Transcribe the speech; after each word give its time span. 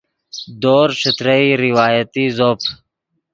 دورز 0.61 0.95
ݯترئی 1.01 1.49
روایتی 1.63 2.25
زوپ 2.37 2.59